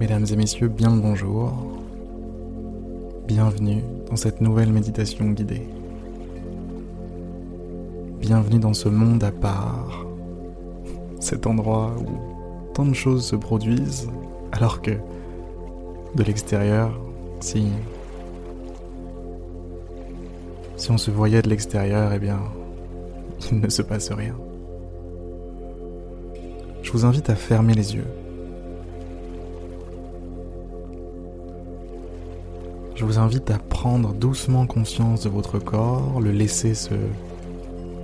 [0.00, 1.52] Mesdames et messieurs, bien le bonjour.
[3.28, 5.68] Bienvenue dans cette nouvelle méditation guidée.
[8.18, 10.06] Bienvenue dans ce monde à part,
[11.20, 14.08] cet endroit où tant de choses se produisent,
[14.52, 14.92] alors que
[16.14, 16.98] de l'extérieur,
[17.40, 17.66] si
[20.76, 22.40] si on se voyait de l'extérieur, eh bien,
[23.52, 24.34] il ne se passe rien.
[26.82, 28.06] Je vous invite à fermer les yeux.
[33.00, 36.92] Je vous invite à prendre doucement conscience de votre corps, le laisser se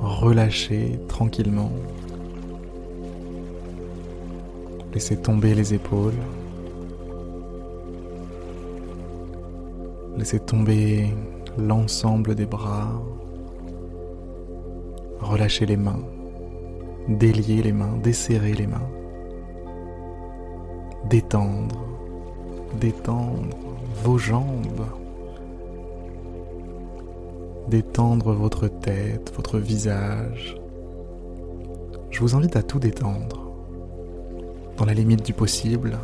[0.00, 1.70] relâcher tranquillement.
[4.94, 6.14] Laissez tomber les épaules.
[10.16, 11.14] Laissez tomber
[11.58, 12.88] l'ensemble des bras.
[15.20, 16.00] Relâchez les mains.
[17.10, 18.88] Déliez les mains, desserrer les mains.
[21.10, 21.84] Détendre.
[22.80, 23.67] Détendre
[24.02, 24.86] vos jambes.
[27.68, 30.56] Détendre votre tête, votre visage.
[32.10, 33.52] Je vous invite à tout détendre,
[34.76, 35.98] dans la limite du possible.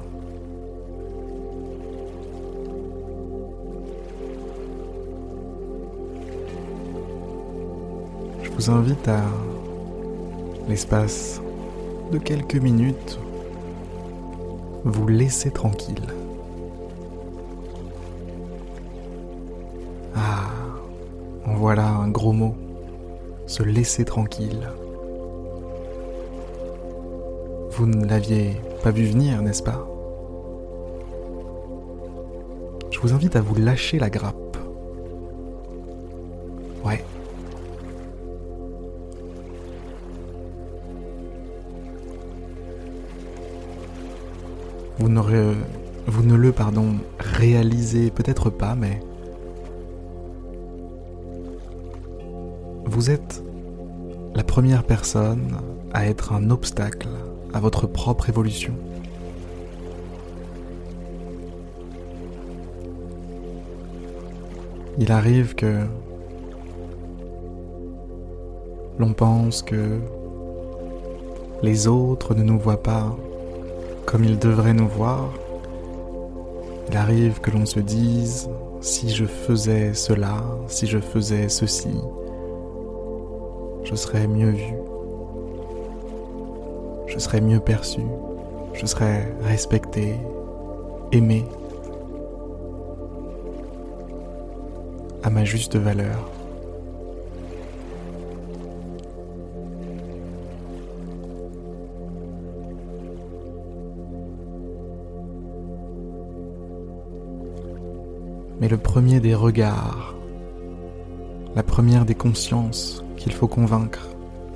[8.42, 9.22] Je vous invite à
[10.68, 11.40] l'espace
[12.12, 13.18] de quelques minutes
[14.84, 16.23] vous laisser tranquille.
[21.64, 22.54] Voilà un gros mot.
[23.46, 24.68] Se laisser tranquille.
[27.70, 29.88] Vous ne l'aviez pas vu venir, n'est-ce pas?
[32.90, 34.58] Je vous invite à vous lâcher la grappe.
[36.84, 37.02] Ouais.
[44.98, 49.00] Vous, vous ne le pardon, réalisez peut-être pas, mais
[52.94, 53.42] Vous êtes
[54.36, 55.56] la première personne
[55.92, 57.08] à être un obstacle
[57.52, 58.72] à votre propre évolution.
[64.96, 65.80] Il arrive que
[69.00, 69.98] l'on pense que
[71.64, 73.16] les autres ne nous voient pas
[74.06, 75.32] comme ils devraient nous voir.
[76.90, 78.48] Il arrive que l'on se dise
[78.80, 81.96] si je faisais cela, si je faisais ceci,
[83.84, 84.74] je serai mieux vu,
[87.06, 88.00] je serai mieux perçu,
[88.72, 90.14] je serai respecté,
[91.12, 91.44] aimé,
[95.22, 96.30] à ma juste valeur.
[108.60, 110.14] Mais le premier des regards,
[111.54, 114.08] la première des consciences qu'il faut convaincre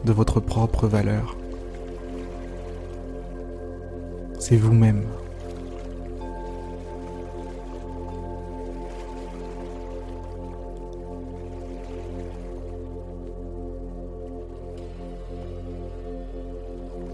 [0.04, 1.36] de votre propre valeur.
[4.38, 5.04] C'est vous-même.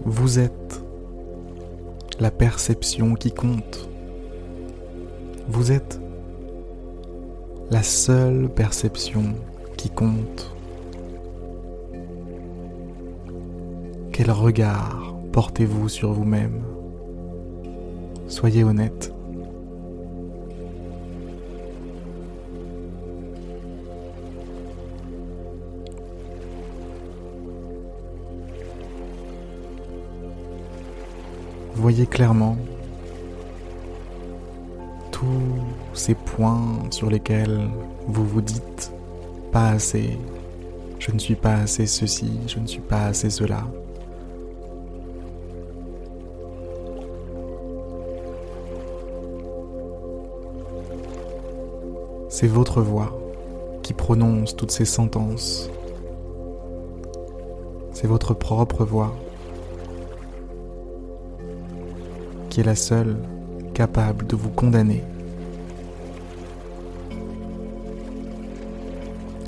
[0.05, 0.81] Vous êtes
[2.19, 3.89] la perception qui compte.
[5.47, 5.99] Vous êtes
[7.71, 9.33] la seule perception
[9.77, 10.54] qui compte.
[14.17, 16.63] Quel regard portez-vous sur vous-même?
[18.29, 19.13] Soyez honnête.
[31.73, 32.55] Voyez clairement
[35.11, 35.25] tous
[35.93, 37.67] ces points sur lesquels
[38.07, 38.93] vous vous dites
[39.51, 40.17] pas assez,
[40.99, 43.67] je ne suis pas assez ceci, je ne suis pas assez cela.
[52.37, 53.17] C'est votre voix
[53.81, 55.69] qui prononce toutes ces sentences.
[57.93, 59.15] C'est votre propre voix
[62.49, 63.15] qui est la seule
[63.73, 65.01] capable de vous condamner.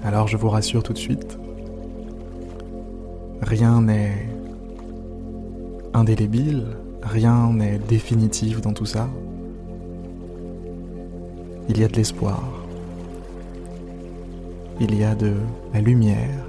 [0.05, 1.37] Alors je vous rassure tout de suite,
[3.41, 4.29] rien n'est
[5.93, 6.67] indélébile,
[7.03, 9.09] rien n'est définitif dans tout ça.
[11.67, 12.56] Il y a de l'espoir
[14.79, 15.33] il y a de
[15.73, 16.45] la lumière.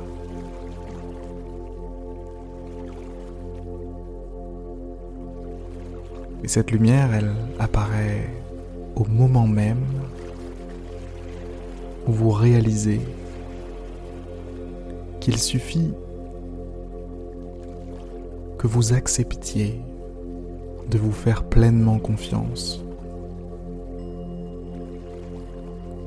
[6.45, 8.29] Et cette lumière, elle apparaît
[8.97, 9.85] au moment même
[12.07, 13.01] où vous réalisez
[15.21, 15.93] qu'il suffit
[18.59, 19.81] que vous acceptiez
[20.91, 22.83] de vous faire pleinement confiance,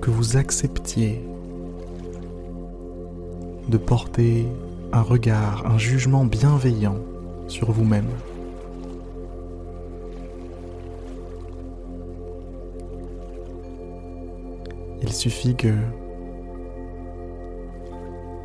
[0.01, 1.23] que vous acceptiez
[3.69, 4.47] de porter
[4.93, 6.97] un regard, un jugement bienveillant
[7.47, 8.09] sur vous-même.
[15.01, 15.73] Il suffit que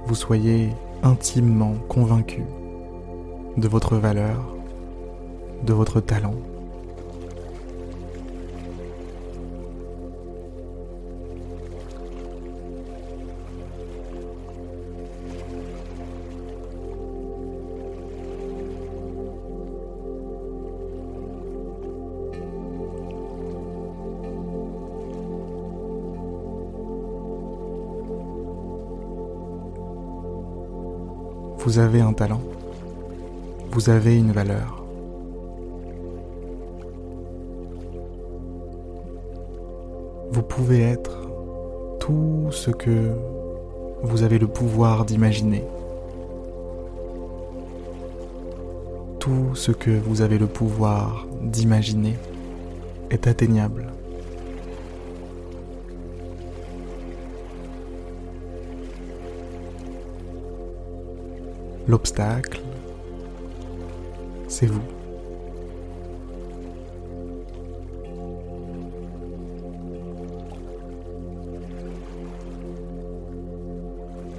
[0.06, 0.70] vous soyez
[1.02, 2.42] intimement convaincu
[3.56, 4.54] de votre valeur,
[5.64, 6.34] de votre talent.
[31.66, 32.42] Vous avez un talent.
[33.72, 34.84] Vous avez une valeur.
[40.30, 41.28] Vous pouvez être
[41.98, 43.10] tout ce que
[44.04, 45.64] vous avez le pouvoir d'imaginer.
[49.18, 52.14] Tout ce que vous avez le pouvoir d'imaginer
[53.10, 53.95] est atteignable.
[61.88, 62.60] L'obstacle,
[64.48, 64.82] c'est vous.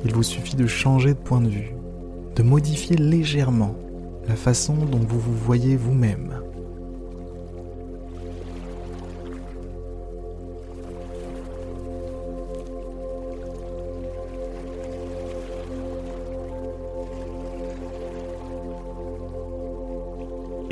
[0.03, 1.73] Il vous suffit de changer de point de vue,
[2.35, 3.75] de modifier légèrement
[4.27, 6.41] la façon dont vous vous voyez vous-même.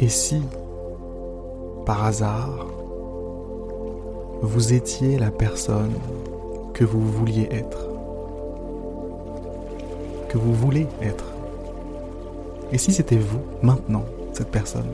[0.06, 0.40] Et si,
[1.84, 2.68] par hasard,
[4.44, 5.94] vous étiez la personne
[6.75, 7.90] que vous vouliez être,
[10.30, 11.34] que vous voulez être
[12.72, 14.92] Et si c'était vous, maintenant, cette personne?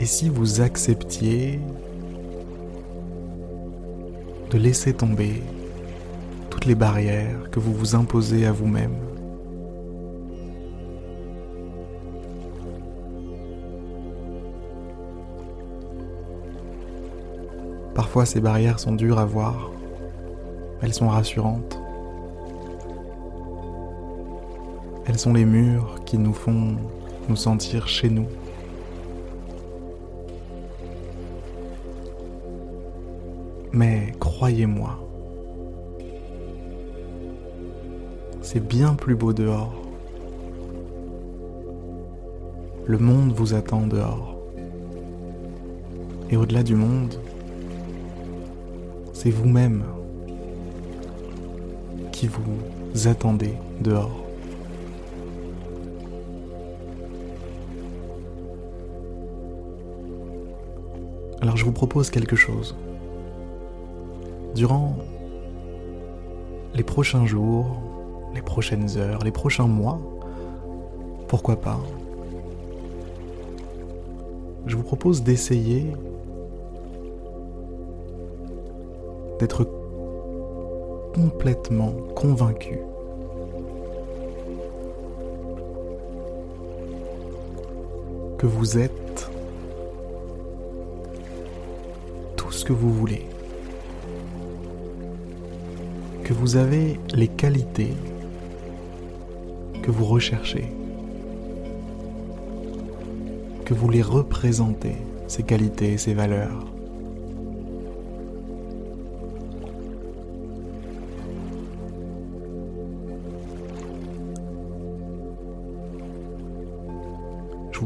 [0.00, 1.60] Et si vous acceptiez
[4.50, 5.40] de laisser tomber
[6.50, 8.96] toutes les barrières que vous vous imposez à vous-même?
[17.96, 19.70] Parfois ces barrières sont dures à voir,
[20.82, 21.80] elles sont rassurantes.
[25.06, 26.76] Elles sont les murs qui nous font
[27.30, 28.26] nous sentir chez nous.
[33.72, 34.98] Mais croyez-moi,
[38.42, 39.72] c'est bien plus beau dehors.
[42.84, 44.36] Le monde vous attend dehors.
[46.28, 47.18] Et au-delà du monde,
[49.16, 49.82] c'est vous-même
[52.12, 54.14] qui vous attendez dehors.
[61.40, 62.76] Alors je vous propose quelque chose.
[64.54, 64.98] Durant
[66.74, 67.80] les prochains jours,
[68.34, 69.98] les prochaines heures, les prochains mois,
[71.26, 71.80] pourquoi pas,
[74.66, 75.86] je vous propose d'essayer
[79.38, 79.66] d'être
[81.14, 82.78] complètement convaincu.
[88.38, 89.30] Que vous êtes
[92.36, 93.26] tout ce que vous voulez,
[96.22, 97.94] que vous avez les qualités
[99.86, 100.64] que vous recherchez,
[103.64, 104.96] que vous les représentez,
[105.28, 106.75] ces qualités ces valeurs.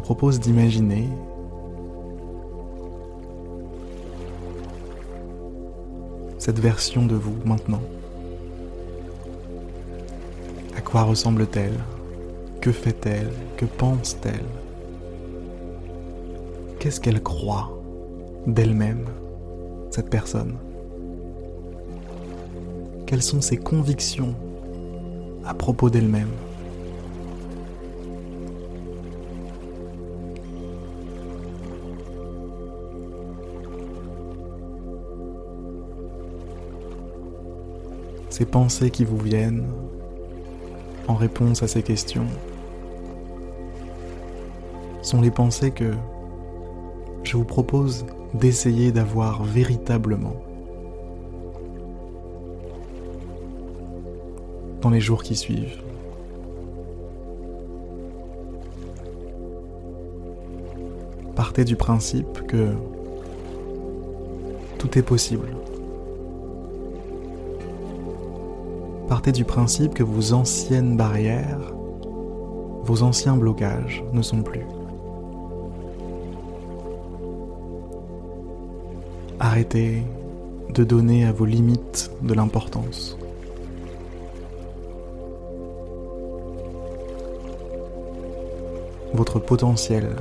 [0.01, 1.07] Vous propose d'imaginer
[6.39, 7.83] cette version de vous maintenant.
[10.75, 11.79] À quoi ressemble-t-elle?
[12.63, 13.31] Que fait-elle?
[13.59, 14.47] Que pense-t-elle?
[16.79, 17.79] Qu'est-ce qu'elle croit
[18.47, 19.05] d'elle-même,
[19.91, 20.55] cette personne?
[23.07, 24.35] Quelles sont ses convictions
[25.45, 26.31] à propos d'elle-même?
[38.41, 39.67] Ces pensées qui vous viennent
[41.09, 42.25] en réponse à ces questions
[45.03, 45.93] sont les pensées que
[47.23, 50.37] je vous propose d'essayer d'avoir véritablement
[54.81, 55.83] dans les jours qui suivent.
[61.37, 62.73] Partez du principe que
[64.79, 65.49] tout est possible.
[69.11, 71.75] Partez du principe que vos anciennes barrières,
[72.85, 74.65] vos anciens blocages ne sont plus.
[79.41, 80.05] Arrêtez
[80.73, 83.19] de donner à vos limites de l'importance.
[89.13, 90.15] Votre potentiel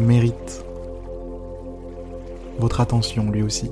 [0.00, 0.64] mérite
[2.58, 3.70] votre attention lui aussi,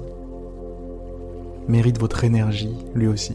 [1.66, 3.34] mérite votre énergie lui aussi,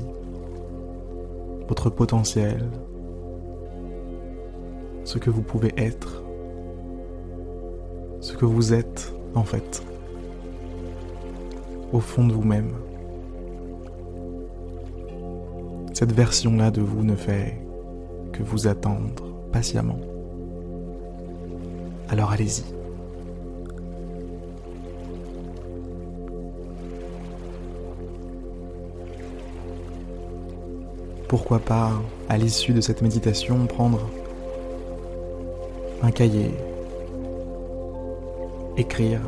[1.67, 2.69] votre potentiel,
[5.03, 6.23] ce que vous pouvez être,
[8.19, 9.83] ce que vous êtes en fait
[11.93, 12.73] au fond de vous-même.
[15.93, 17.59] Cette version-là de vous ne fait
[18.31, 19.99] que vous attendre patiemment.
[22.09, 22.76] Alors allez-y.
[31.27, 31.91] Pourquoi pas,
[32.29, 34.09] à l'issue de cette méditation, prendre
[36.01, 36.51] un cahier,
[38.77, 39.21] écrire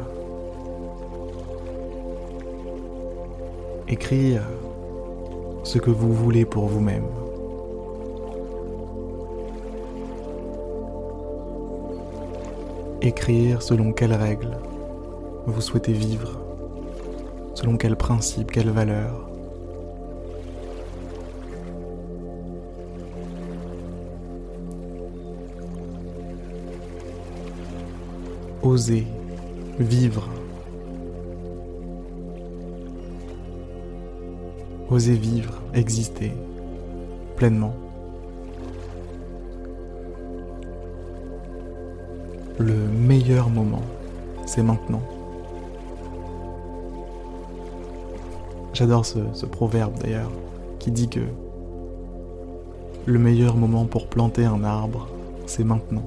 [3.89, 4.43] écrire
[5.63, 7.07] ce que vous voulez pour vous-même.
[13.01, 14.57] Écrire selon quelles règles
[15.47, 16.39] vous souhaitez vivre,
[17.55, 19.28] selon quels principes, quelles valeurs.
[28.61, 29.07] Osez
[29.79, 30.27] vivre
[34.89, 36.33] Osez vivre, exister
[37.35, 37.73] pleinement.
[42.57, 43.83] Le meilleur moment,
[44.47, 45.03] c'est maintenant.
[48.73, 50.31] J'adore ce, ce proverbe d'ailleurs,
[50.79, 51.21] qui dit que
[53.05, 55.07] le meilleur moment pour planter un arbre,
[55.45, 56.03] c'est maintenant.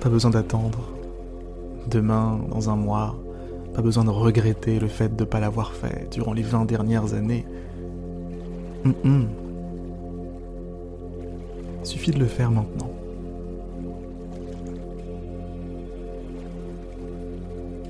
[0.00, 0.78] Pas besoin d'attendre
[1.88, 3.16] demain, dans un mois,
[3.74, 7.14] pas besoin de regretter le fait de ne pas l'avoir fait durant les 20 dernières
[7.14, 7.44] années.
[11.82, 12.90] Suffit de le faire maintenant.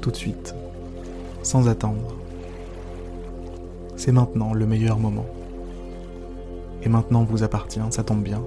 [0.01, 0.55] Tout de suite,
[1.43, 2.17] sans attendre.
[3.97, 5.27] C'est maintenant le meilleur moment.
[6.83, 8.43] Et maintenant vous appartient, ça tombe bien.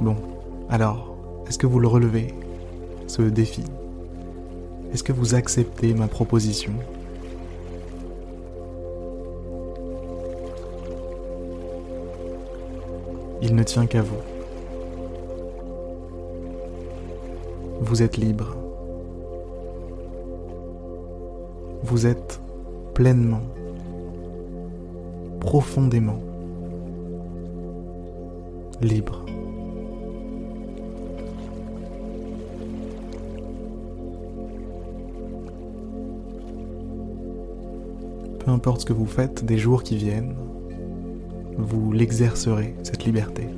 [0.00, 0.16] Bon,
[0.68, 1.16] alors,
[1.48, 2.34] est-ce que vous le relevez,
[3.06, 3.64] ce défi?
[4.92, 6.72] Est-ce que vous acceptez ma proposition?
[13.42, 14.16] Il ne tient qu'à vous.
[17.80, 18.54] Vous êtes libre.
[21.82, 22.40] Vous êtes
[22.94, 23.42] pleinement,
[25.40, 26.18] profondément
[28.80, 29.25] libre.
[38.46, 40.36] Peu importe ce que vous faites des jours qui viennent,
[41.58, 43.48] vous l'exercerez, cette liberté.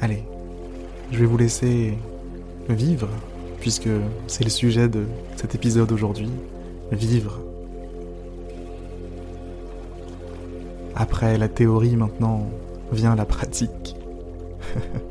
[0.00, 0.24] Allez,
[1.12, 1.96] je vais vous laisser
[2.68, 3.08] vivre,
[3.60, 3.88] puisque
[4.26, 5.06] c'est le sujet de
[5.36, 6.30] cet épisode aujourd'hui,
[6.90, 7.40] vivre.
[10.96, 12.50] Après la théorie, maintenant
[12.90, 13.94] vient la pratique.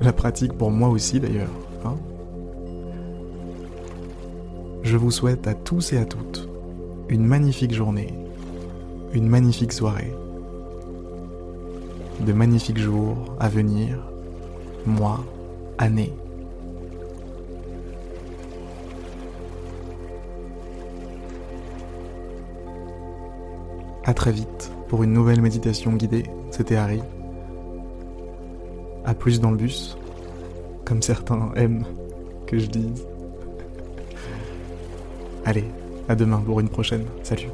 [0.00, 1.50] La pratique pour moi aussi d'ailleurs.
[1.84, 1.96] Hein.
[4.82, 6.48] Je vous souhaite à tous et à toutes
[7.10, 8.14] une magnifique journée,
[9.12, 10.14] une magnifique soirée,
[12.20, 13.98] de magnifiques jours à venir,
[14.86, 15.24] mois,
[15.78, 16.12] années.
[24.04, 26.24] À très vite pour une nouvelle méditation guidée.
[26.50, 27.00] C'était Harry
[29.04, 29.96] à plus dans le bus,
[30.84, 31.84] comme certains aiment
[32.46, 33.06] que je dise.
[35.44, 35.64] Allez,
[36.08, 37.04] à demain pour une prochaine.
[37.22, 37.48] Salut.